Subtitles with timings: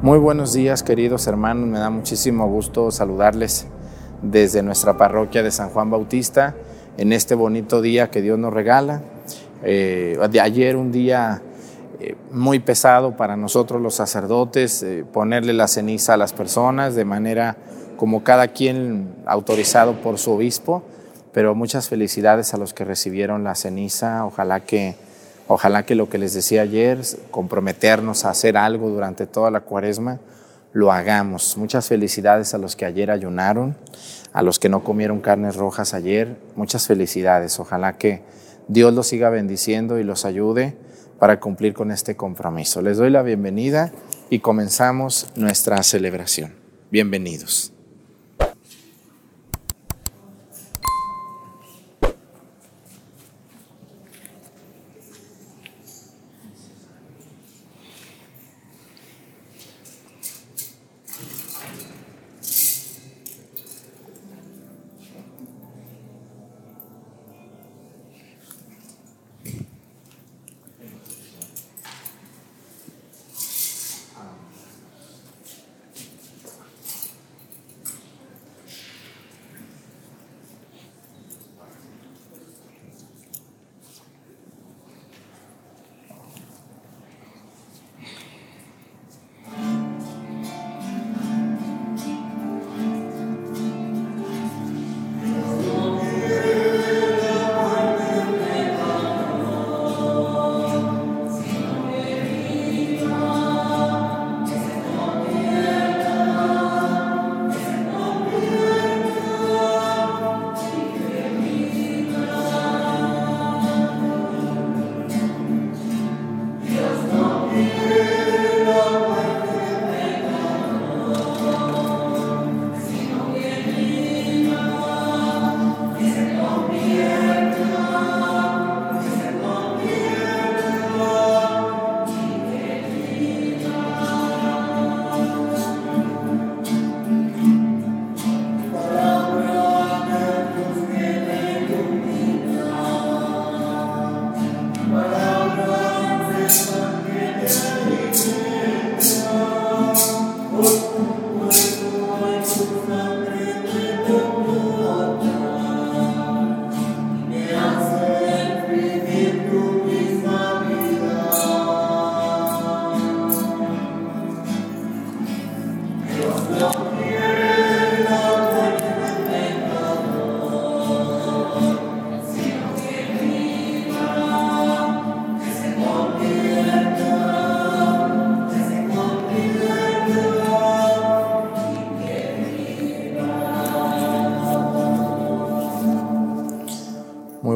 [0.00, 3.66] Muy buenos días queridos hermanos, me da muchísimo gusto saludarles
[4.22, 6.54] desde nuestra parroquia de San Juan Bautista
[6.96, 9.02] en este bonito día que Dios nos regala.
[9.64, 11.42] Eh, de ayer un día
[11.98, 17.04] eh, muy pesado para nosotros los sacerdotes, eh, ponerle la ceniza a las personas de
[17.04, 17.56] manera
[17.96, 20.84] como cada quien autorizado por su obispo,
[21.32, 24.94] pero muchas felicidades a los que recibieron la ceniza, ojalá que
[25.48, 30.20] Ojalá que lo que les decía ayer, comprometernos a hacer algo durante toda la cuaresma,
[30.74, 31.56] lo hagamos.
[31.56, 33.76] Muchas felicidades a los que ayer ayunaron,
[34.34, 36.36] a los que no comieron carnes rojas ayer.
[36.54, 37.58] Muchas felicidades.
[37.58, 38.22] Ojalá que
[38.68, 40.76] Dios los siga bendiciendo y los ayude
[41.18, 42.82] para cumplir con este compromiso.
[42.82, 43.90] Les doy la bienvenida
[44.28, 46.54] y comenzamos nuestra celebración.
[46.90, 47.77] Bienvenidos.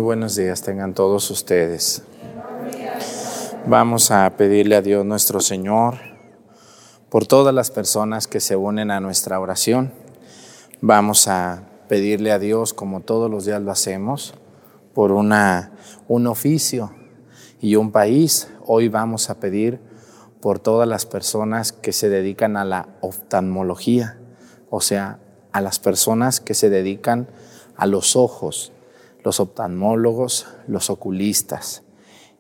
[0.03, 2.03] Buenos días tengan todos ustedes.
[3.67, 5.99] Vamos a pedirle a Dios nuestro Señor
[7.09, 9.93] por todas las personas que se unen a nuestra oración.
[10.81, 14.35] Vamos a pedirle a Dios, como todos los días lo hacemos,
[14.93, 15.73] por una,
[16.09, 16.93] un oficio
[17.61, 18.49] y un país.
[18.67, 19.81] Hoy vamos a pedir
[20.41, 24.19] por todas las personas que se dedican a la oftalmología,
[24.69, 25.21] o sea,
[25.53, 27.29] a las personas que se dedican
[27.77, 28.72] a los ojos,
[29.25, 31.83] los oftalmólogos, los oculistas.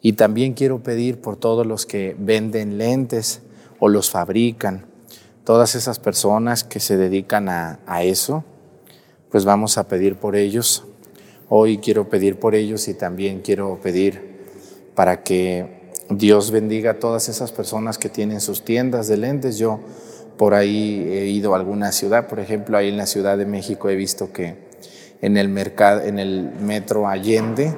[0.00, 3.42] Y también quiero pedir por todos los que venden lentes
[3.78, 4.86] o los fabrican,
[5.44, 8.44] todas esas personas que se dedican a, eso,
[9.30, 10.84] pues vamos a pedir por ellos.
[11.48, 14.32] Hoy quiero pedir por ellos y también quiero pedir
[14.94, 19.58] para que Dios bendiga a todas esas personas que tienen sus tiendas de lentes.
[19.58, 19.80] Yo
[20.36, 23.88] por ahí he ido a alguna ciudad, por ejemplo, ahí en la Ciudad de México
[23.88, 24.71] he visto que
[25.22, 27.72] en el mercado, en el metro Allende,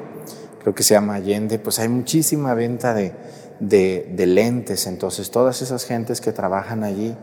[0.60, 3.12] creo que se llama Allende, pues hay muchísima venta de,
[3.60, 4.86] de, lentes.
[4.86, 7.14] Entonces, todas esas gentes que trabajan allí,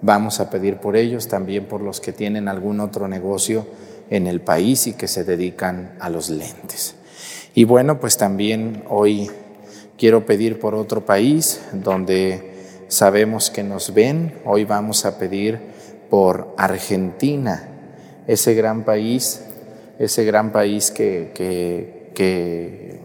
[0.00, 3.66] vamos a pedir por ellos, también por los que tienen algún otro negocio
[4.10, 6.94] en el país y que se dedican a los lentes.
[7.54, 9.30] Y bueno, pues también hoy
[9.98, 12.54] quiero pedir por otro país donde
[12.88, 14.38] sabemos que nos ven.
[14.44, 15.58] Hoy vamos a pedir
[16.10, 17.68] por Argentina,
[18.26, 19.40] ese gran país
[20.04, 23.00] ese gran país que, que,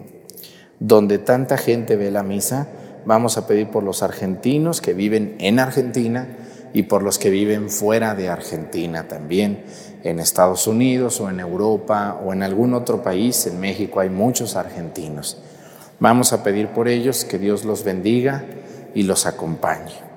[0.79, 2.67] donde tanta gente ve la misa,
[3.05, 6.27] vamos a pedir por los argentinos que viven en Argentina
[6.73, 9.63] y por los que viven fuera de Argentina también,
[10.03, 14.55] en Estados Unidos o en Europa o en algún otro país, en México hay muchos
[14.55, 15.41] argentinos.
[15.99, 18.45] Vamos a pedir por ellos que Dios los bendiga
[18.93, 20.09] y los acompañe.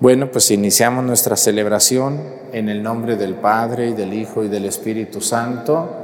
[0.00, 2.20] Bueno, pues iniciamos nuestra celebración
[2.52, 6.03] en el nombre del Padre y del Hijo y del Espíritu Santo.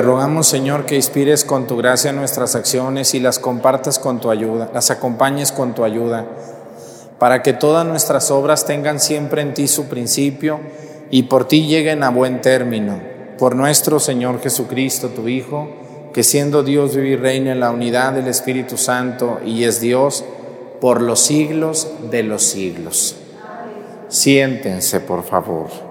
[0.00, 4.30] Te rogamos, Señor, que inspires con tu gracia nuestras acciones y las compartas con tu
[4.30, 6.24] ayuda, las acompañes con tu ayuda,
[7.18, 10.58] para que todas nuestras obras tengan siempre en ti su principio
[11.10, 12.98] y por ti lleguen a buen término.
[13.38, 15.68] Por nuestro Señor Jesucristo, tu Hijo,
[16.14, 20.24] que siendo Dios vive y reina en la unidad del Espíritu Santo y es Dios
[20.80, 23.16] por los siglos de los siglos.
[24.08, 25.89] Siéntense, por favor.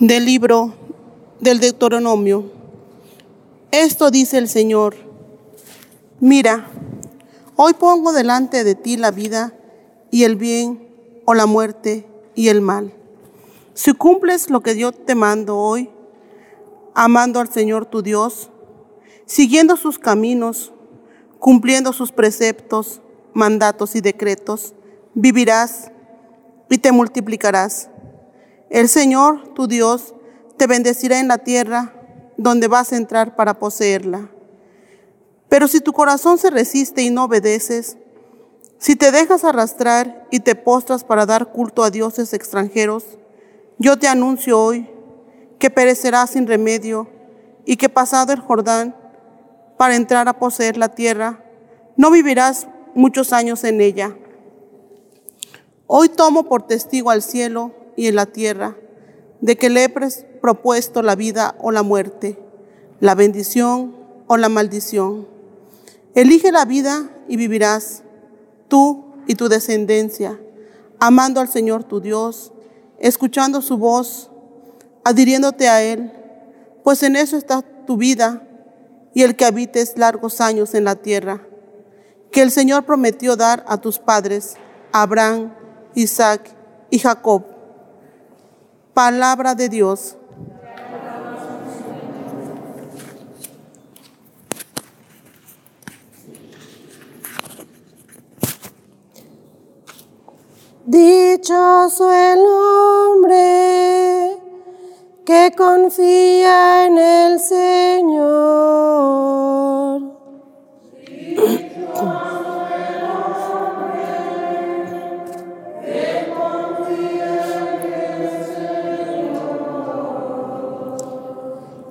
[0.00, 0.74] Del libro
[1.40, 2.50] del Deuteronomio.
[3.70, 4.94] Esto dice el Señor,
[6.20, 6.68] mira,
[7.56, 9.54] hoy pongo delante de ti la vida
[10.10, 10.88] y el bien
[11.24, 12.92] o la muerte y el mal.
[13.74, 15.90] Si cumples lo que yo te mando hoy,
[16.94, 18.50] amando al Señor tu Dios,
[19.26, 20.72] siguiendo sus caminos,
[21.38, 23.00] cumpliendo sus preceptos,
[23.32, 24.74] mandatos y decretos,
[25.14, 25.90] vivirás
[26.70, 27.90] y te multiplicarás
[28.74, 30.14] el Señor, tu Dios,
[30.56, 31.94] te bendecirá en la tierra
[32.36, 34.30] donde vas a entrar para poseerla.
[35.48, 37.98] Pero si tu corazón se resiste y no obedeces,
[38.78, 43.04] si te dejas arrastrar y te postras para dar culto a dioses extranjeros,
[43.78, 44.90] yo te anuncio hoy
[45.60, 47.08] que perecerás sin remedio
[47.64, 48.96] y que pasado el Jordán
[49.78, 51.44] para entrar a poseer la tierra,
[51.96, 52.66] no vivirás
[52.96, 54.16] muchos años en ella.
[55.86, 58.76] Hoy tomo por testigo al cielo y en la tierra,
[59.40, 62.38] de que le he propuesto la vida o la muerte,
[63.00, 63.94] la bendición
[64.26, 65.28] o la maldición.
[66.14, 68.02] Elige la vida y vivirás,
[68.68, 70.40] tú y tu descendencia,
[71.00, 72.52] amando al Señor tu Dios,
[72.98, 74.30] escuchando su voz,
[75.04, 76.12] adhiriéndote a Él,
[76.82, 78.46] pues en eso está tu vida
[79.12, 81.46] y el que habites largos años en la tierra,
[82.30, 84.54] que el Señor prometió dar a tus padres,
[84.92, 85.54] Abraham,
[85.94, 86.50] Isaac
[86.90, 87.53] y Jacob.
[88.94, 90.16] Palabra de Dios.
[100.86, 104.38] Dichoso el hombre
[105.24, 108.44] que confía en el Señor.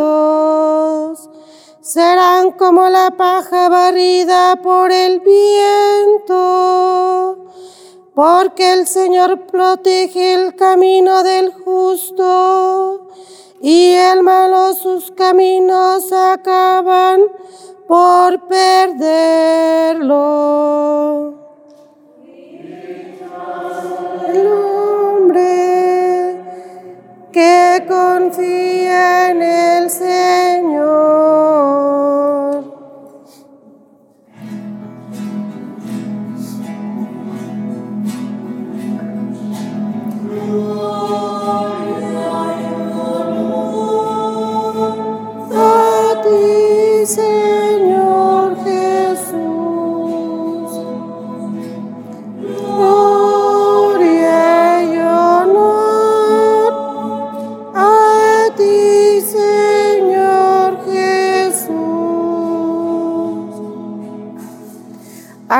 [1.81, 6.35] serán como la paja barrida por el viento,
[8.13, 13.07] porque el Señor protege el camino del justo
[13.61, 17.21] y el malo sus caminos acaban
[17.87, 20.07] por perderlo.
[24.27, 26.41] El hombre
[27.31, 31.17] que confía en el Señor.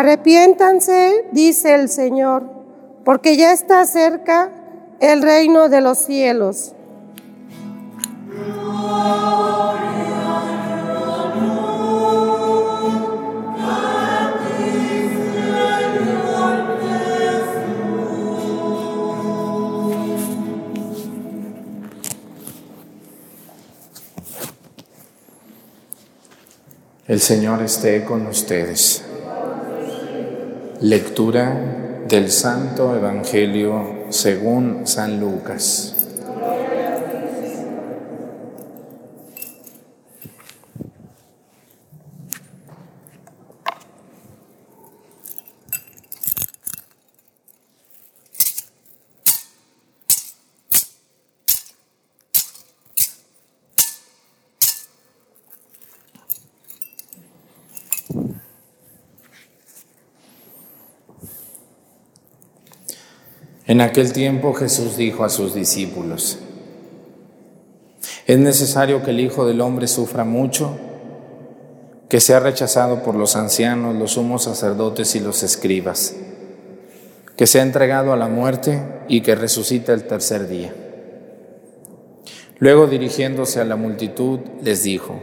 [0.07, 2.49] Arrepiéntanse, dice el Señor,
[3.03, 4.49] porque ya está cerca
[5.01, 6.71] el reino de los cielos.
[27.09, 29.06] El Señor esté con ustedes.
[30.81, 35.97] Lectura del Santo Evangelio según San Lucas.
[63.77, 66.39] En aquel tiempo Jesús dijo a sus discípulos,
[68.25, 70.75] es necesario que el Hijo del Hombre sufra mucho,
[72.10, 76.15] que sea rechazado por los ancianos, los sumos sacerdotes y los escribas,
[77.36, 80.74] que sea entregado a la muerte y que resucite el tercer día.
[82.57, 85.22] Luego dirigiéndose a la multitud les dijo,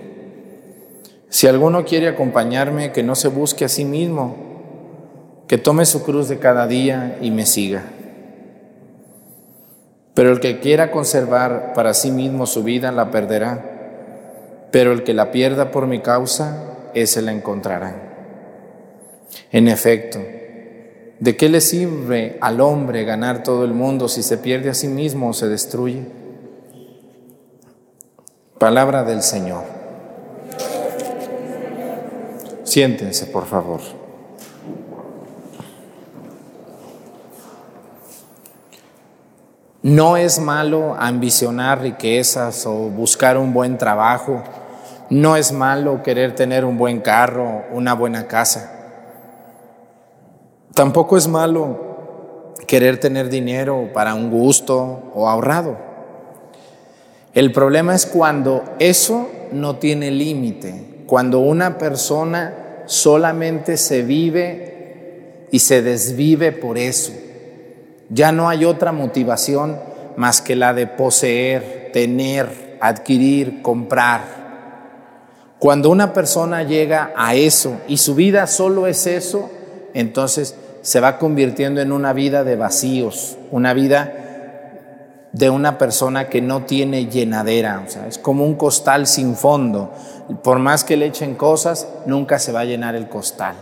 [1.29, 4.37] si alguno quiere acompañarme, que no se busque a sí mismo,
[5.49, 7.83] que tome su cruz de cada día y me siga.
[10.15, 15.13] Pero el que quiera conservar para sí mismo su vida la perderá, pero el que
[15.13, 17.95] la pierda por mi causa, ese la encontrará.
[19.51, 20.21] En efecto,
[21.19, 24.87] ¿de qué le sirve al hombre ganar todo el mundo si se pierde a sí
[24.87, 26.03] mismo o se destruye?
[28.59, 29.65] Palabra del Señor.
[32.63, 34.04] Siéntense, por favor.
[39.85, 44.43] No es malo ambicionar riquezas o buscar un buen trabajo.
[45.11, 48.73] No es malo querer tener un buen carro, una buena casa.
[50.73, 55.77] Tampoco es malo querer tener dinero para un gusto o ahorrado.
[57.35, 65.59] El problema es cuando eso no tiene límite, cuando una persona solamente se vive y
[65.59, 67.13] se desvive por eso.
[68.11, 69.79] Ya no hay otra motivación
[70.17, 74.23] más que la de poseer, tener, adquirir, comprar.
[75.59, 79.51] Cuando una persona llega a eso y su vida solo es eso,
[79.95, 84.13] entonces se va convirtiendo en una vida de vacíos, una vida
[85.33, 89.91] de una persona que no tiene llenadera, o sea, es como un costal sin fondo.
[90.43, 93.57] Por más que le echen cosas, nunca se va a llenar el costal.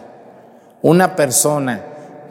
[0.83, 1.81] Una persona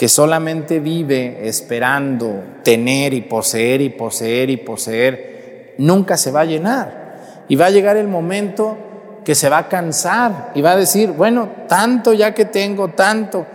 [0.01, 6.45] que solamente vive esperando tener y poseer y poseer y poseer, nunca se va a
[6.45, 7.43] llenar.
[7.47, 8.79] Y va a llegar el momento
[9.23, 13.45] que se va a cansar y va a decir, bueno, tanto ya que tengo, tanto.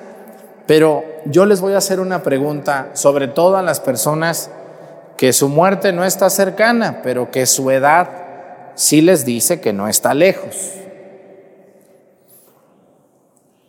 [0.68, 4.48] Pero yo les voy a hacer una pregunta, sobre todo a las personas
[5.16, 8.08] que su muerte no está cercana, pero que su edad
[8.76, 10.74] sí les dice que no está lejos.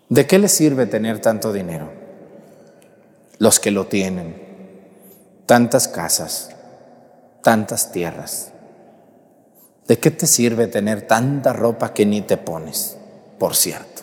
[0.09, 1.96] ¿De qué les sirve tener tanto dinero?
[3.39, 4.35] Los que lo tienen,
[5.45, 6.49] tantas casas,
[7.43, 8.51] tantas tierras.
[9.87, 12.97] ¿De qué te sirve tener tanta ropa que ni te pones,
[13.37, 14.01] por cierto?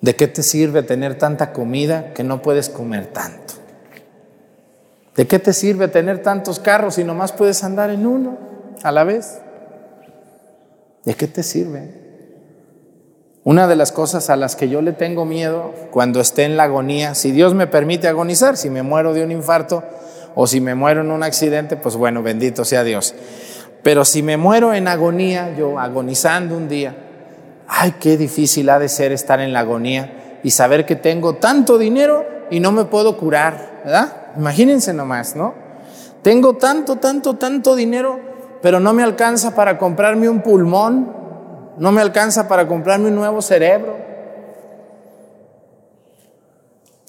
[0.00, 3.54] ¿De qué te sirve tener tanta comida que no puedes comer tanto?
[5.14, 8.38] ¿De qué te sirve tener tantos carros si nomás puedes andar en uno
[8.82, 9.40] a la vez?
[11.04, 12.07] ¿De qué te sirve?
[13.44, 16.64] Una de las cosas a las que yo le tengo miedo cuando esté en la
[16.64, 19.82] agonía, si Dios me permite agonizar, si me muero de un infarto
[20.34, 23.14] o si me muero en un accidente, pues bueno, bendito sea Dios.
[23.82, 26.94] Pero si me muero en agonía, yo agonizando un día,
[27.68, 31.78] ay, qué difícil ha de ser estar en la agonía y saber que tengo tanto
[31.78, 34.12] dinero y no me puedo curar, ¿verdad?
[34.36, 35.54] Imagínense nomás, ¿no?
[36.22, 38.18] Tengo tanto, tanto, tanto dinero,
[38.60, 41.17] pero no me alcanza para comprarme un pulmón,
[41.78, 43.96] no me alcanza para comprarme un nuevo cerebro.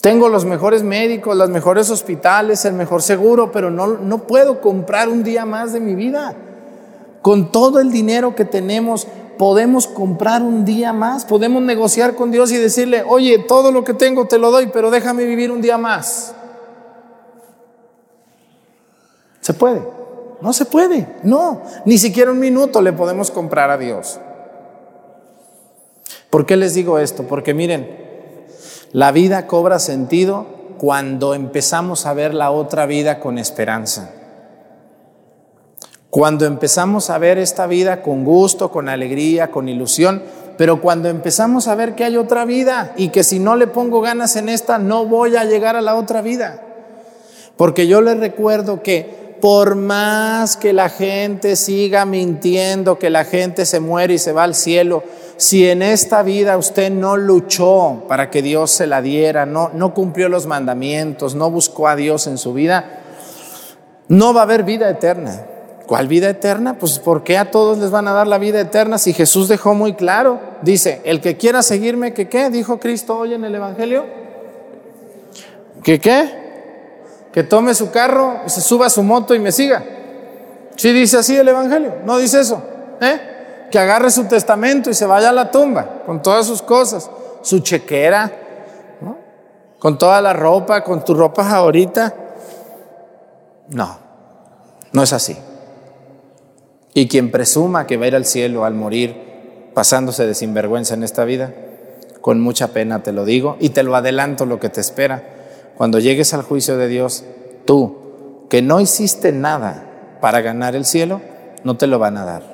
[0.02, 5.10] Tengo los mejores médicos, los mejores hospitales, el mejor seguro, pero no, no puedo comprar
[5.10, 6.34] un día más de mi vida.
[7.22, 9.08] Con todo el dinero que tenemos,
[9.38, 13.94] podemos comprar un día más, podemos negociar con Dios y decirle, oye, todo lo que
[13.94, 16.34] tengo te lo doy, pero déjame vivir un día más.
[19.42, 19.82] ¿Se puede?
[20.42, 21.62] No se puede, no.
[21.84, 24.20] Ni siquiera un minuto le podemos comprar a Dios.
[26.30, 27.24] ¿Por qué les digo esto?
[27.24, 27.90] Porque miren,
[28.92, 30.46] la vida cobra sentido
[30.78, 34.12] cuando empezamos a ver la otra vida con esperanza.
[36.10, 40.24] Cuando empezamos a ver esta vida con gusto, con alegría, con ilusión,
[40.58, 44.02] pero cuando empezamos a ver que hay otra vida y que si no le pongo
[44.02, 46.62] ganas en esta, no voy a llegar a la otra vida.
[47.58, 53.66] Porque yo les recuerdo que por más que la gente siga mintiendo, que la gente
[53.66, 55.04] se muere y se va al cielo,
[55.40, 59.94] si en esta vida usted no luchó para que Dios se la diera, no, no
[59.94, 63.00] cumplió los mandamientos, no buscó a Dios en su vida,
[64.08, 65.46] no va a haber vida eterna.
[65.88, 66.78] ¿Cuál vida eterna?
[66.78, 69.74] Pues ¿por qué a todos les van a dar la vida eterna si Jesús dejó
[69.74, 70.40] muy claro?
[70.62, 72.52] Dice, el que quiera seguirme, ¿que qué?
[72.52, 74.06] Dijo Cristo hoy en el Evangelio.
[75.82, 76.50] ¿Que qué?
[77.32, 79.84] que tome su carro se suba a su moto y me siga.
[80.76, 82.62] Si dice así el Evangelio, no dice eso.
[83.02, 83.29] ¿eh?
[83.72, 87.10] Que agarre su testamento y se vaya a la tumba con todas sus cosas,
[87.42, 88.32] su chequera,
[89.80, 92.14] con toda la ropa, con tu ropa ahorita.
[93.70, 93.98] No,
[94.92, 95.38] no es así.
[96.94, 101.04] Y quien presuma que va a ir al cielo al morir pasándose de sinvergüenza en
[101.04, 101.54] esta vida,
[102.22, 105.24] con mucha pena te lo digo y te lo adelanto lo que te espera
[105.80, 107.24] cuando llegues al juicio de Dios,
[107.64, 111.22] tú, que no hiciste nada para ganar el cielo,
[111.64, 112.49] no te lo van a dar,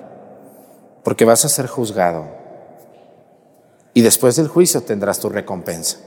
[1.06, 2.26] porque vas a ser juzgado.
[3.94, 6.00] Y después del juicio tendrás tu recompensa.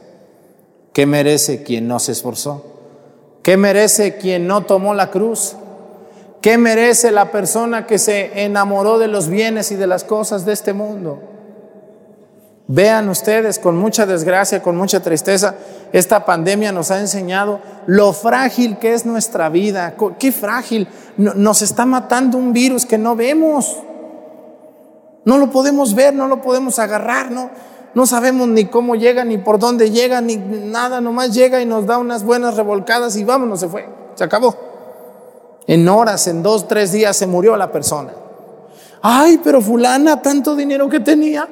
[0.92, 2.64] ¿Qué merece quien no se esforzó?
[3.44, 5.54] ¿Qué merece quien no tomó la cruz?
[6.42, 10.52] ¿Qué merece la persona que se enamoró de los bienes y de las cosas de
[10.52, 11.22] este mundo?
[12.66, 15.54] Vean ustedes, con mucha desgracia, con mucha tristeza,
[15.92, 19.94] esta pandemia nos ha enseñado lo frágil que es nuestra vida.
[20.18, 20.88] Qué frágil.
[21.16, 23.78] Nos está matando un virus que no vemos.
[25.24, 27.50] No lo podemos ver, no lo podemos agarrar, no,
[27.94, 31.86] no sabemos ni cómo llega, ni por dónde llega, ni nada, nomás llega y nos
[31.86, 34.54] da unas buenas revolcadas y vámonos, se fue, se acabó.
[35.66, 38.12] En horas, en dos, tres días se murió la persona.
[39.02, 41.48] Ay, pero fulana, tanto dinero que tenía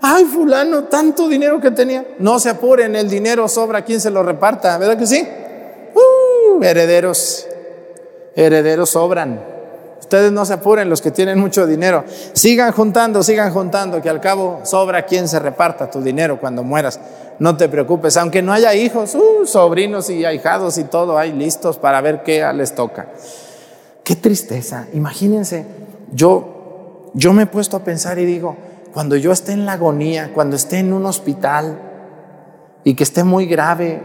[0.00, 2.06] ay, fulano, tanto dinero que tenía.
[2.18, 4.76] No se apuren, el dinero sobra, quien se lo reparta?
[4.78, 5.26] ¿Verdad que sí?
[5.94, 7.46] Uh, herederos,
[8.34, 9.45] herederos sobran.
[10.00, 12.04] Ustedes no se apuren los que tienen mucho dinero.
[12.32, 17.00] Sigan juntando, sigan juntando, que al cabo sobra quien se reparta tu dinero cuando mueras.
[17.38, 21.78] No te preocupes, aunque no haya hijos, uh, sobrinos y ahijados y todo hay listos
[21.78, 23.08] para ver qué les toca.
[24.04, 24.86] Qué tristeza.
[24.92, 25.66] Imagínense,
[26.12, 28.56] yo, yo me he puesto a pensar y digo,
[28.94, 31.78] cuando yo esté en la agonía, cuando esté en un hospital
[32.84, 34.00] y que esté muy grave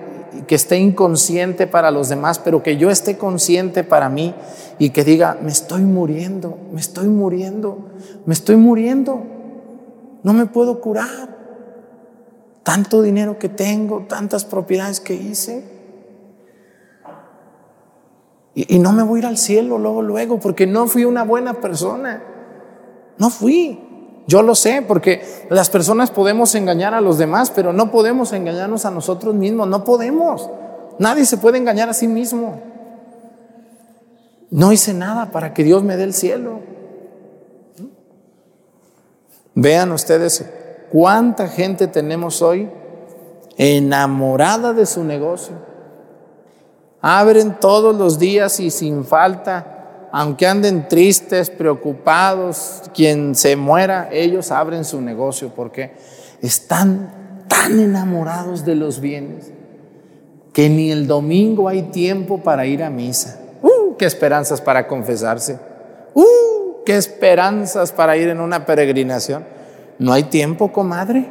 [0.47, 4.33] que esté inconsciente para los demás, pero que yo esté consciente para mí
[4.79, 7.89] y que diga, me estoy muriendo, me estoy muriendo,
[8.25, 9.23] me estoy muriendo,
[10.23, 11.41] no me puedo curar.
[12.63, 15.63] Tanto dinero que tengo, tantas propiedades que hice.
[18.53, 21.23] Y, y no me voy a ir al cielo luego, luego, porque no fui una
[21.23, 22.21] buena persona.
[23.17, 23.90] No fui.
[24.27, 28.85] Yo lo sé, porque las personas podemos engañar a los demás, pero no podemos engañarnos
[28.85, 30.49] a nosotros mismos, no podemos.
[30.99, 32.61] Nadie se puede engañar a sí mismo.
[34.51, 36.59] No hice nada para que Dios me dé el cielo.
[39.55, 40.45] Vean ustedes
[40.91, 42.69] cuánta gente tenemos hoy
[43.57, 45.55] enamorada de su negocio.
[47.01, 49.70] Abren todos los días y sin falta
[50.11, 55.91] aunque anden tristes, preocupados, quien se muera, ellos abren su negocio porque
[56.41, 59.51] están tan enamorados de los bienes
[60.53, 63.39] que ni el domingo hay tiempo para ir a misa.
[63.61, 63.95] ¡Uh!
[63.97, 65.59] ¡Qué esperanzas para confesarse!
[66.13, 66.83] ¡Uh!
[66.85, 69.45] ¡Qué esperanzas para ir en una peregrinación!
[69.97, 71.29] No hay tiempo, comadre.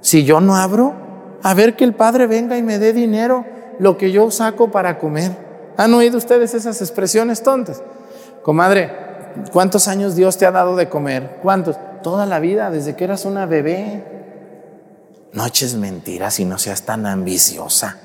[0.00, 0.94] Si yo no abro,
[1.42, 3.44] a ver que el Padre venga y me dé dinero,
[3.78, 5.47] lo que yo saco para comer.
[5.78, 7.82] ¿Han oído ustedes esas expresiones tontas?
[8.42, 8.90] Comadre,
[9.52, 11.38] ¿cuántos años Dios te ha dado de comer?
[11.40, 11.78] ¿Cuántos?
[12.02, 14.04] Toda la vida, desde que eras una bebé.
[15.32, 17.96] No eches mentiras y no seas tan ambiciosa.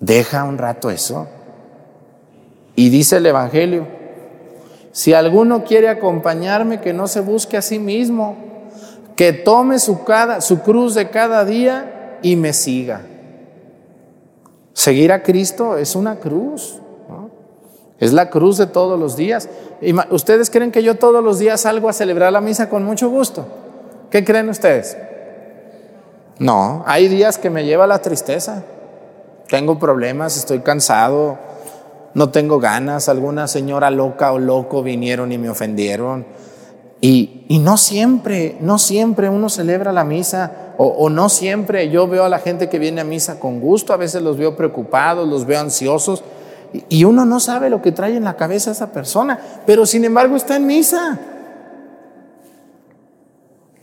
[0.00, 1.28] Deja un rato eso.
[2.76, 3.86] Y dice el Evangelio,
[4.90, 8.38] si alguno quiere acompañarme, que no se busque a sí mismo,
[9.16, 13.02] que tome su, cada, su cruz de cada día y me siga.
[14.72, 16.80] Seguir a Cristo es una cruz.
[17.98, 19.48] Es la cruz de todos los días.
[20.10, 23.46] ¿Ustedes creen que yo todos los días salgo a celebrar la misa con mucho gusto?
[24.10, 24.96] ¿Qué creen ustedes?
[26.38, 28.64] No, hay días que me lleva la tristeza.
[29.48, 31.38] Tengo problemas, estoy cansado,
[32.14, 33.08] no tengo ganas.
[33.08, 36.26] Alguna señora loca o loco vinieron y me ofendieron.
[37.00, 42.28] Y, no siempre, no siempre uno celebra la misa o, no siempre yo veo a
[42.28, 45.60] la gente que viene a misa con gusto, a veces los veo preocupados, los veo
[45.60, 46.24] ansiosos,
[46.88, 50.36] y uno no sabe lo que trae en la cabeza esa persona, pero sin embargo
[50.36, 51.18] está en misa.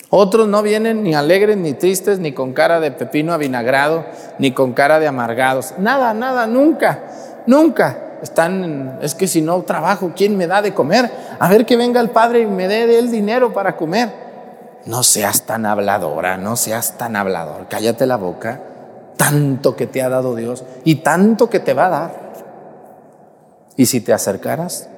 [0.10, 4.06] Otros no vienen ni alegres, ni tristes, ni con cara de pepino avinagrado,
[4.40, 5.76] ni con cara de amargados.
[5.78, 7.04] Nada, nada, nunca,
[7.46, 8.06] nunca.
[8.24, 11.10] Están, es que si no trabajo, ¿quién me da de comer?
[11.40, 14.29] A ver que venga el Padre y me dé el dinero para comer.
[14.90, 17.68] No seas tan habladora, no seas tan hablador.
[17.70, 18.64] Cállate la boca.
[19.18, 22.30] Tanto que te ha dado Dios y tanto que te va a dar
[23.76, 24.90] y si te acercaras,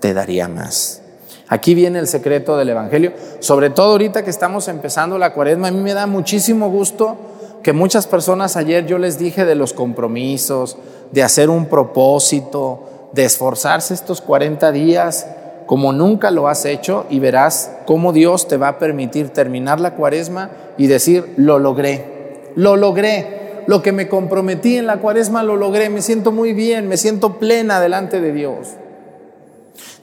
[0.00, 1.00] te daría más.
[1.48, 5.70] Aquí viene el secreto del Evangelio, sobre todo ahorita que estamos empezando la cuaresma, a
[5.70, 7.16] mí me da muchísimo gusto
[7.62, 10.76] que muchas personas ayer yo les dije de los compromisos,
[11.10, 15.26] de hacer un propósito, de esforzarse estos 40 días
[15.68, 19.96] como nunca lo has hecho y verás cómo Dios te va a permitir terminar la
[19.96, 25.56] cuaresma y decir, lo logré, lo logré, lo que me comprometí en la cuaresma lo
[25.56, 28.68] logré, me siento muy bien, me siento plena delante de Dios.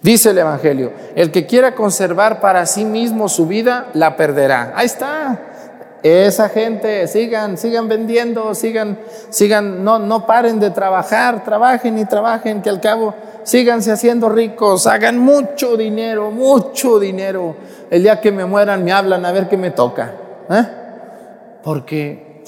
[0.04, 4.71] Dice el Evangelio, el que quiera conservar para sí mismo su vida, la perderá.
[4.75, 5.55] Ahí está.
[6.06, 9.00] Esa gente, sigan, sigan vendiendo, sigan,
[9.32, 14.86] sigan, no, no paren de trabajar, trabajen y trabajen, que al cabo síganse haciendo ricos,
[14.86, 17.56] hagan mucho dinero, mucho dinero.
[17.89, 20.13] El día que me mueran me hablan a ver qué me toca.
[20.48, 20.68] ¿eh?
[21.63, 22.44] Porque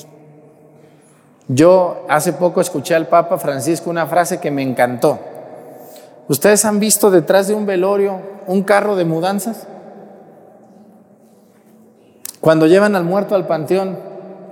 [1.47, 5.17] yo hace poco escuché al Papa Francisco una frase que me encantó.
[6.27, 9.65] ¿Ustedes han visto detrás de un velorio un carro de mudanzas?
[12.41, 13.97] Cuando llevan al muerto al panteón,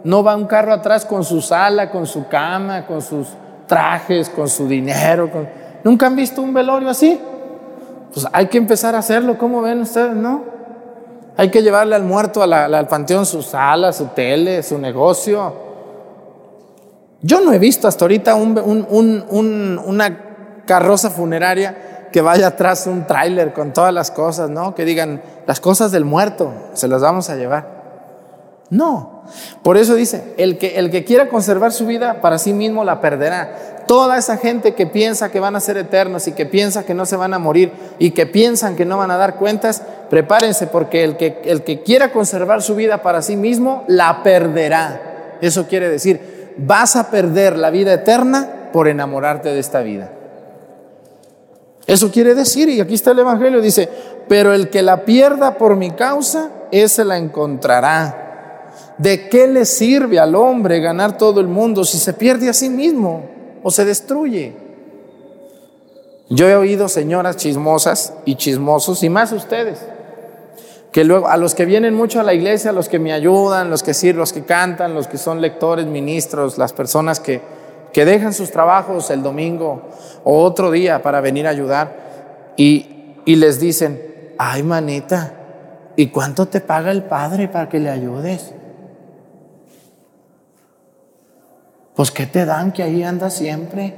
[0.04, 3.28] no va un carro atrás con su sala, con su cama, con sus
[3.68, 5.30] trajes, con su dinero.
[5.84, 7.20] ¿Nunca han visto un velorio así?
[8.14, 10.16] Pues hay que empezar a hacerlo, ¿cómo ven ustedes?
[10.16, 10.44] No.
[11.38, 15.66] Hay que llevarle al muerto al panteón su sala, su tele, su negocio,
[17.26, 20.20] yo no he visto hasta ahorita una
[20.68, 24.76] carroza funeraria que vaya atrás un tráiler con todas las cosas, ¿no?
[24.76, 27.75] Que digan, las cosas del muerto, se las vamos a llevar.
[28.70, 29.24] No.
[29.64, 33.02] Por eso dice, el que, el que quiera conservar su vida para sí mismo la
[33.02, 33.84] perderá.
[33.88, 37.06] Toda esa gente que piensa que van a ser eternos y que piensa que no
[37.06, 41.04] se van a morir y que piensan que no van a dar cuentas, prepárense porque
[41.04, 45.38] el que, el que quiera conservar su vida para sí mismo la perderá.
[45.42, 50.12] Eso quiere decir, vas a perder la vida eterna por enamorarte de esta vida.
[51.86, 53.88] Eso quiere decir, y aquí está el Evangelio, dice,
[54.28, 58.25] pero el que la pierda por mi causa, ese la encontrará.
[58.98, 62.70] ¿De qué le sirve al hombre ganar todo el mundo si se pierde a sí
[62.70, 63.24] mismo
[63.62, 64.54] o se destruye?
[66.30, 69.80] Yo he oído señoras chismosas y chismosos, y más ustedes,
[70.92, 73.70] que luego a los que vienen mucho a la iglesia, a los que me ayudan,
[73.70, 77.42] los que sirven, los que cantan, los que son lectores, ministros, las personas que,
[77.94, 79.84] que dejan sus trabajos el domingo
[80.24, 84.02] o otro día para venir a ayudar y, y les dicen,
[84.40, 85.34] ay manita,
[85.96, 88.54] ¿y cuánto te paga el padre para que le ayudes?
[91.96, 93.96] Pues ¿qué te dan que ahí anda siempre?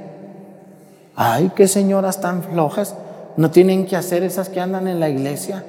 [1.16, 2.94] Ay, qué señoras tan flojas.
[3.36, 5.64] No tienen que hacer esas que andan en la iglesia.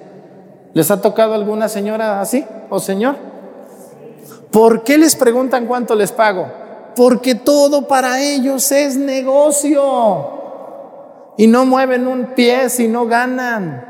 [0.73, 3.15] ¿Les ha tocado alguna señora así o señor?
[4.51, 6.47] ¿Por qué les preguntan cuánto les pago?
[6.95, 10.37] Porque todo para ellos es negocio.
[11.37, 13.85] Y no mueven un pie si no ganan.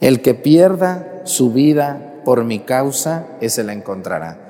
[0.00, 4.45] El que pierda su vida por mi causa, ese la encontrará.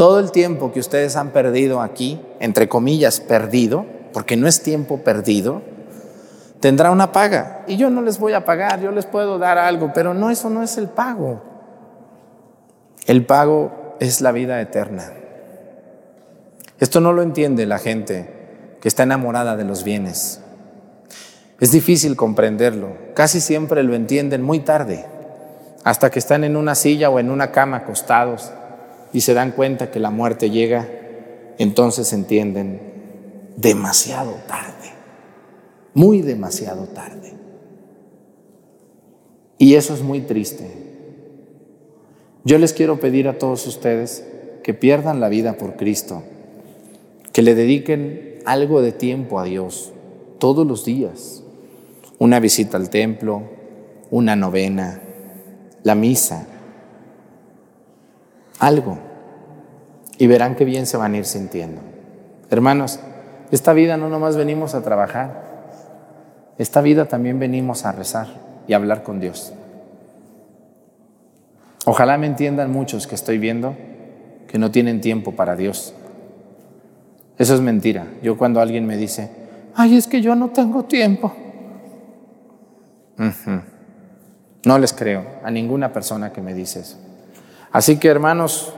[0.00, 3.84] Todo el tiempo que ustedes han perdido aquí, entre comillas, perdido,
[4.14, 5.60] porque no es tiempo perdido,
[6.58, 7.64] tendrá una paga.
[7.66, 10.48] Y yo no les voy a pagar, yo les puedo dar algo, pero no, eso
[10.48, 11.42] no es el pago.
[13.04, 15.12] El pago es la vida eterna.
[16.78, 20.40] Esto no lo entiende la gente que está enamorada de los bienes.
[21.60, 22.96] Es difícil comprenderlo.
[23.12, 25.04] Casi siempre lo entienden muy tarde,
[25.84, 28.50] hasta que están en una silla o en una cama acostados
[29.12, 30.88] y se dan cuenta que la muerte llega,
[31.58, 32.80] entonces entienden
[33.56, 34.90] demasiado tarde,
[35.94, 37.34] muy demasiado tarde.
[39.58, 40.70] Y eso es muy triste.
[42.44, 44.24] Yo les quiero pedir a todos ustedes
[44.62, 46.22] que pierdan la vida por Cristo,
[47.32, 49.92] que le dediquen algo de tiempo a Dios
[50.38, 51.42] todos los días.
[52.18, 53.42] Una visita al templo,
[54.10, 55.02] una novena,
[55.82, 56.46] la misa,
[58.60, 58.98] algo.
[60.18, 61.80] Y verán qué bien se van a ir sintiendo.
[62.50, 63.00] Hermanos,
[63.50, 65.50] esta vida no nomás venimos a trabajar,
[66.58, 68.28] esta vida también venimos a rezar
[68.68, 69.52] y a hablar con Dios.
[71.86, 73.74] Ojalá me entiendan muchos que estoy viendo
[74.46, 75.94] que no tienen tiempo para Dios.
[77.38, 78.06] Eso es mentira.
[78.22, 79.30] Yo cuando alguien me dice,
[79.74, 81.32] ay, es que yo no tengo tiempo.
[84.64, 86.98] No les creo a ninguna persona que me dice eso.
[87.72, 88.74] Así que hermanos,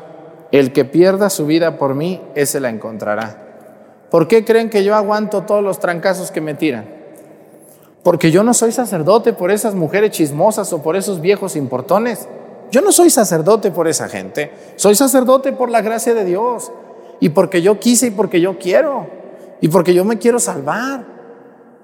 [0.50, 3.38] el que pierda su vida por mí, ese la encontrará.
[4.10, 6.84] ¿Por qué creen que yo aguanto todos los trancazos que me tiran?
[8.02, 12.28] Porque yo no soy sacerdote por esas mujeres chismosas o por esos viejos importones.
[12.70, 14.50] Yo no soy sacerdote por esa gente.
[14.76, 16.72] Soy sacerdote por la gracia de Dios.
[17.20, 19.06] Y porque yo quise y porque yo quiero.
[19.60, 21.06] Y porque yo me quiero salvar.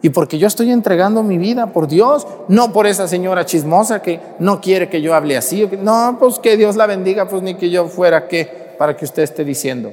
[0.00, 2.26] Y porque yo estoy entregando mi vida por Dios.
[2.48, 5.68] No por esa señora chismosa que no quiere que yo hable así.
[5.82, 9.24] No, pues que Dios la bendiga, pues ni que yo fuera que para que usted
[9.24, 9.92] esté diciendo.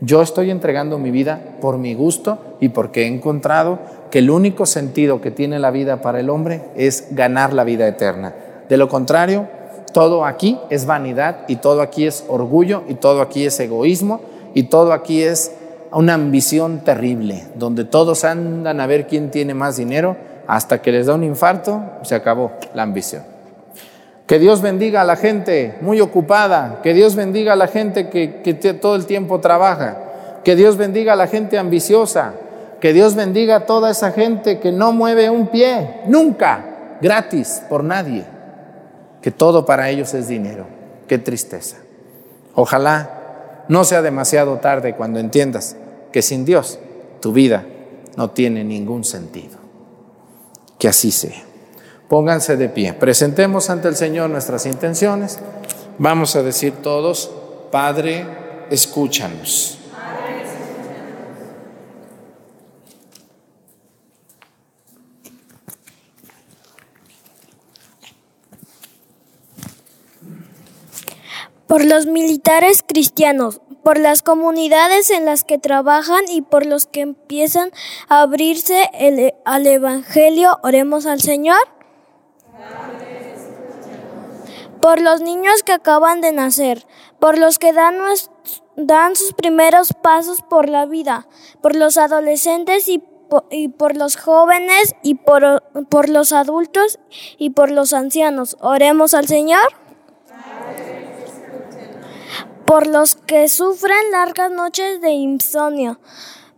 [0.00, 3.78] Yo estoy entregando mi vida por mi gusto y porque he encontrado
[4.10, 7.86] que el único sentido que tiene la vida para el hombre es ganar la vida
[7.86, 8.34] eterna.
[8.68, 9.46] De lo contrario,
[9.92, 14.20] todo aquí es vanidad y todo aquí es orgullo y todo aquí es egoísmo
[14.54, 15.52] y todo aquí es
[15.92, 21.06] una ambición terrible, donde todos andan a ver quién tiene más dinero hasta que les
[21.06, 23.22] da un infarto, se acabó la ambición.
[24.26, 28.40] Que Dios bendiga a la gente muy ocupada, que Dios bendiga a la gente que,
[28.42, 29.98] que todo el tiempo trabaja,
[30.44, 32.34] que Dios bendiga a la gente ambiciosa,
[32.80, 37.84] que Dios bendiga a toda esa gente que no mueve un pie, nunca, gratis, por
[37.84, 38.24] nadie,
[39.20, 40.66] que todo para ellos es dinero.
[41.06, 41.76] Qué tristeza.
[42.54, 45.76] Ojalá no sea demasiado tarde cuando entiendas
[46.12, 46.78] que sin Dios
[47.20, 47.66] tu vida
[48.16, 49.58] no tiene ningún sentido.
[50.78, 51.42] Que así sea.
[52.08, 52.92] Pónganse de pie.
[52.92, 55.38] Presentemos ante el Señor nuestras intenciones.
[55.98, 57.30] Vamos a decir todos,
[57.70, 58.26] Padre,
[58.70, 59.78] escúchanos.
[71.72, 77.00] por los militares cristianos, por las comunidades en las que trabajan y por los que
[77.00, 77.70] empiezan
[78.08, 78.90] a abrirse
[79.44, 81.58] al Evangelio, oremos al Señor
[84.82, 86.84] por los niños que acaban de nacer,
[87.20, 91.28] por los que dan, sus primeros pasos por la vida,
[91.60, 96.98] por los adolescentes y por, los jóvenes y por los adultos
[97.38, 98.56] y por los ancianos.
[98.60, 99.81] Oremos al Señor.
[102.66, 105.98] Por los que sufren largas noches de insomnio,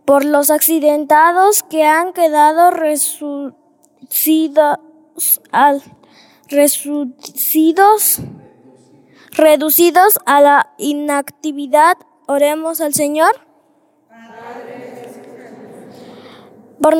[0.05, 3.49] por los accidentados que han quedado resucidos,
[9.31, 13.31] reducidos a la inactividad, oremos al Señor.
[16.81, 16.95] Por,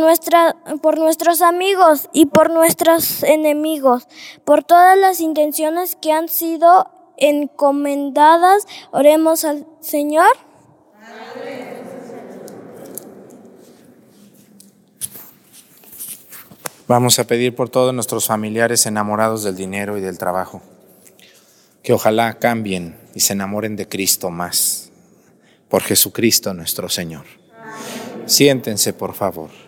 [0.82, 4.08] por nuestros amigos y por nuestros enemigos,
[4.44, 10.32] por todas las intenciones que han sido encomendadas, oremos al Señor.
[16.88, 20.62] Vamos a pedir por todos nuestros familiares enamorados del dinero y del trabajo,
[21.82, 24.92] que ojalá cambien y se enamoren de Cristo más,
[25.68, 27.26] por Jesucristo nuestro Señor.
[28.28, 29.65] Siéntense, por favor.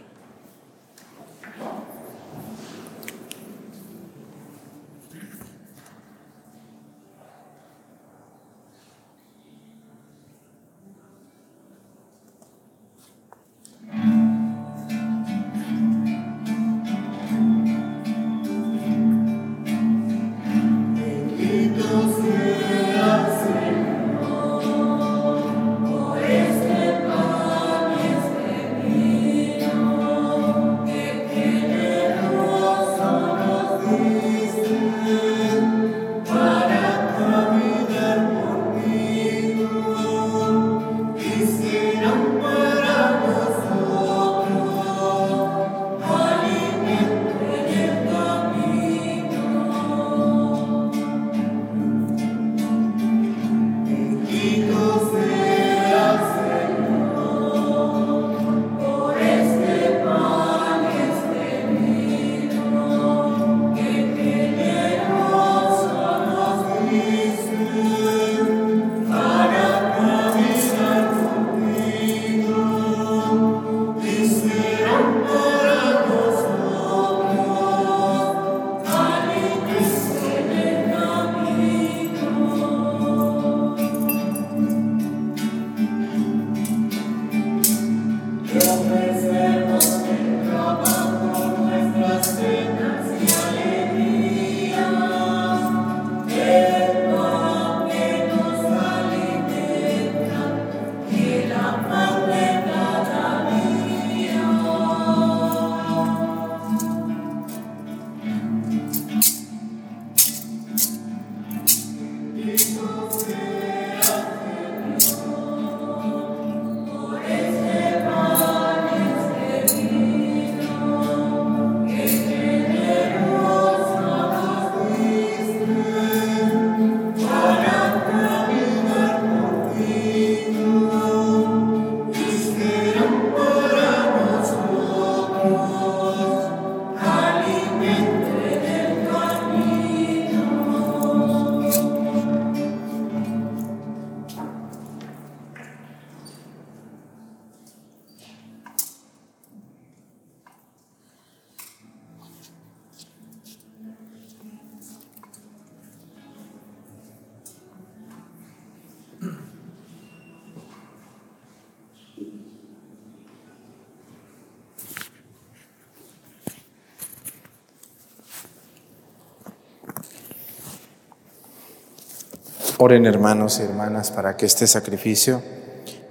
[172.80, 175.42] Oren hermanos y hermanas para que este sacrificio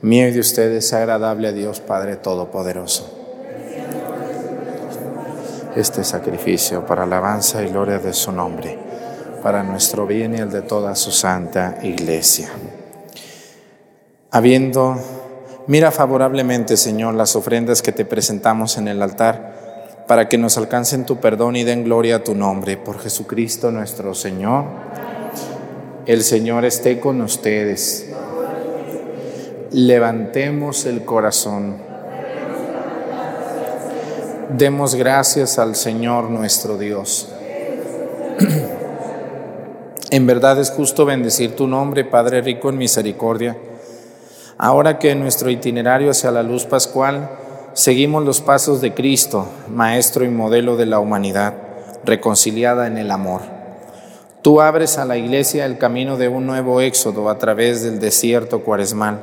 [0.02, 3.08] mío y de ustedes sea agradable a Dios Padre Todopoderoso.
[5.76, 8.76] Este sacrificio para alabanza y gloria de su nombre,
[9.44, 12.48] para nuestro bien y el de toda su santa iglesia.
[14.32, 15.00] Habiendo,
[15.68, 21.06] mira favorablemente, Señor, las ofrendas que te presentamos en el altar, para que nos alcancen
[21.06, 24.64] tu perdón y den gloria a tu nombre, por Jesucristo nuestro Señor.
[26.06, 28.06] El Señor esté con ustedes.
[29.72, 31.78] Levantemos el corazón.
[34.56, 37.28] Demos gracias al Señor nuestro Dios.
[40.08, 43.56] En verdad es justo bendecir tu nombre, Padre rico en misericordia.
[44.56, 47.28] Ahora que en nuestro itinerario hacia la luz pascual
[47.72, 51.54] seguimos los pasos de Cristo, Maestro y modelo de la humanidad,
[52.04, 53.55] reconciliada en el amor.
[54.46, 58.62] Tú abres a la iglesia el camino de un nuevo éxodo a través del desierto
[58.62, 59.20] cuaresmal,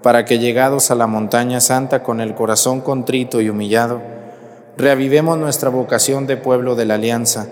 [0.00, 4.00] para que llegados a la montaña santa con el corazón contrito y humillado,
[4.76, 7.48] reavivemos nuestra vocación de pueblo de la alianza,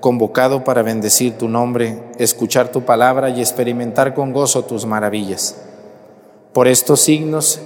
[0.00, 5.54] convocado para bendecir tu nombre, escuchar tu palabra y experimentar con gozo tus maravillas.
[6.54, 7.60] Por estos signos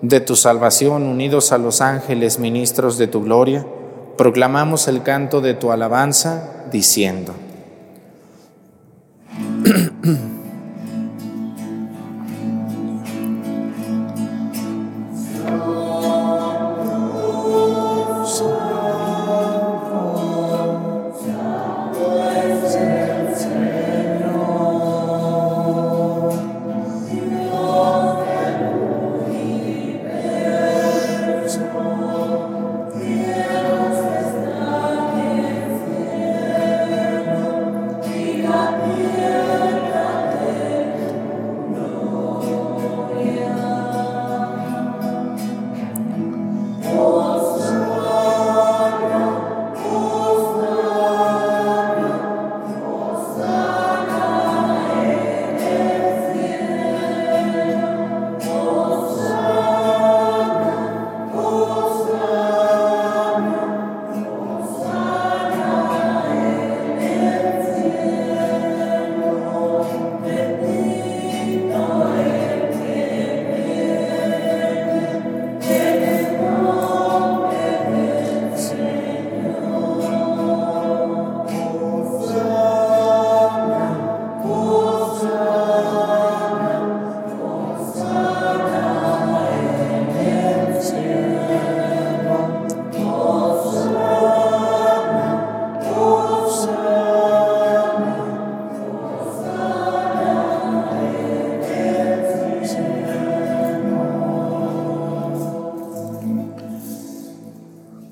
[0.00, 3.66] de tu salvación, unidos a los ángeles ministros de tu gloria,
[4.16, 7.34] proclamamos el canto de tu alabanza, diciendo,
[9.64, 10.41] 咳咳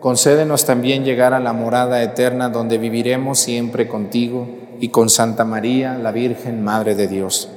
[0.00, 4.48] concédenos también llegar a la morada eterna donde viviremos siempre contigo
[4.80, 7.48] y con Santa María, la Virgen, Madre de Dios.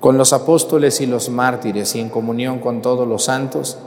[0.00, 3.78] Con los apóstoles y los mártires y en comunión con todos los santos,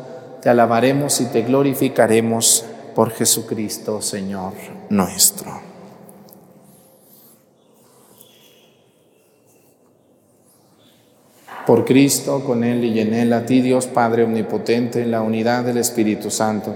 [0.41, 4.53] Te alabaremos y te glorificaremos por Jesucristo, Señor
[4.91, 5.59] nuestro.
[11.65, 15.63] Por Cristo, con Él y en Él, a ti Dios Padre Omnipotente, en la unidad
[15.63, 16.75] del Espíritu Santo,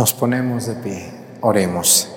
[0.00, 2.08] Nos ponemos de pie, oremos.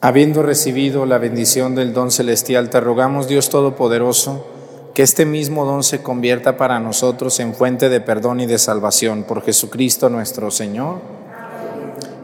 [0.00, 4.46] Habiendo recibido la bendición del don celestial, te rogamos, Dios Todopoderoso,
[4.94, 9.24] que este mismo don se convierta para nosotros en fuente de perdón y de salvación
[9.24, 11.00] por Jesucristo nuestro Señor.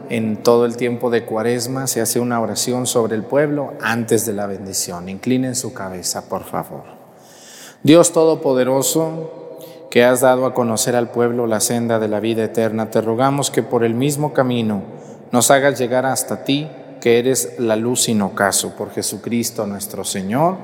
[0.09, 4.31] En todo el tiempo de cuaresma se hace una oración sobre el pueblo antes de
[4.31, 5.09] la bendición.
[5.09, 6.83] Inclinen su cabeza, por favor.
[7.83, 9.38] Dios Todopoderoso,
[9.89, 13.49] que has dado a conocer al pueblo la senda de la vida eterna, te rogamos
[13.49, 14.83] que por el mismo camino
[15.31, 16.67] nos hagas llegar hasta ti,
[17.01, 20.57] que eres la luz sin ocaso, por Jesucristo nuestro Señor.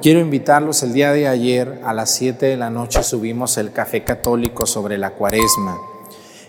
[0.00, 4.02] Quiero invitarlos, el día de ayer a las 7 de la noche subimos el café
[4.02, 5.76] católico sobre la cuaresma.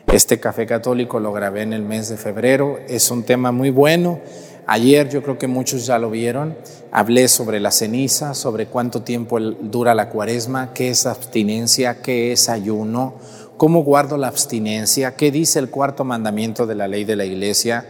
[0.07, 4.19] Este café católico lo grabé en el mes de febrero, es un tema muy bueno
[4.67, 6.55] Ayer yo creo que muchos ya lo vieron.
[6.91, 12.49] Hablé sobre la ceniza, sobre cuánto tiempo dura la cuaresma, qué es abstinencia, qué es
[12.49, 13.15] ayuno,
[13.57, 17.85] cómo guardo la abstinencia, qué dice el cuarto mandamiento de la ley de la iglesia,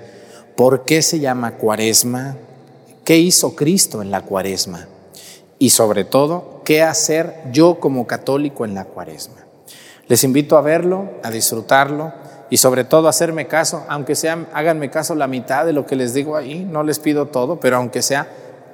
[0.56, 2.38] por qué se llama cuaresma,
[3.04, 4.88] qué hizo Cristo en la cuaresma
[5.60, 9.46] y sobre todo, qué hacer yo como católico en la cuaresma.
[10.08, 12.12] Les invito a verlo, a disfrutarlo
[12.52, 16.14] y sobre todo hacerme caso, aunque sea, háganme caso la mitad de lo que les
[16.14, 18.28] digo ahí, no les pido todo, pero aunque sea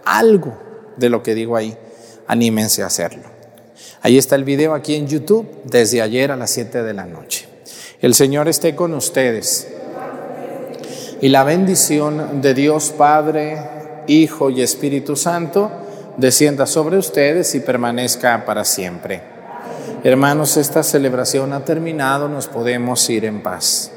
[0.04, 0.58] algo
[0.98, 1.78] de lo que digo ahí,
[2.26, 3.22] anímense a hacerlo.
[4.02, 7.48] Ahí está el video aquí en YouTube desde ayer a las 7 de la noche.
[8.02, 9.68] El Señor esté con ustedes.
[11.22, 13.60] Y la bendición de Dios Padre,
[14.08, 15.70] Hijo y Espíritu Santo
[16.18, 19.37] descienda sobre ustedes y permanezca para siempre.
[20.04, 23.92] Hermanos, esta celebración ha terminado, nos podemos ir en paz.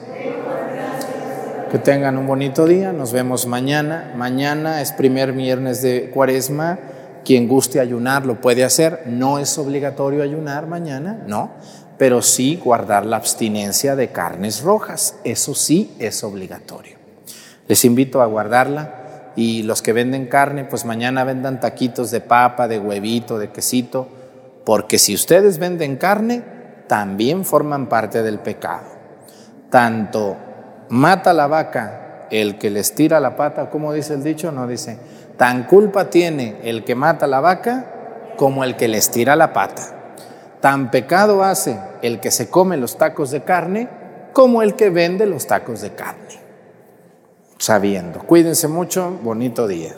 [1.70, 4.14] Que tengan un bonito día, nos vemos mañana.
[4.16, 6.78] Mañana es primer viernes de cuaresma.
[7.22, 9.02] Quien guste ayunar lo puede hacer.
[9.06, 11.50] No es obligatorio ayunar mañana, no,
[11.98, 15.16] pero sí guardar la abstinencia de carnes rojas.
[15.22, 16.96] Eso sí es obligatorio.
[17.68, 22.68] Les invito a guardarla y los que venden carne, pues mañana vendan taquitos de papa,
[22.68, 24.08] de huevito, de quesito
[24.70, 26.44] porque si ustedes venden carne,
[26.86, 28.86] también forman parte del pecado.
[29.68, 30.36] Tanto
[30.90, 34.96] mata la vaca el que les tira la pata, como dice el dicho, no dice,
[35.36, 39.82] tan culpa tiene el que mata la vaca como el que les tira la pata.
[40.60, 43.88] Tan pecado hace el que se come los tacos de carne
[44.32, 46.38] como el que vende los tacos de carne.
[47.58, 48.20] Sabiendo.
[48.20, 49.96] Cuídense mucho, bonito día.